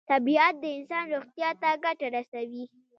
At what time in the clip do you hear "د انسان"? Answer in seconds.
0.63-1.03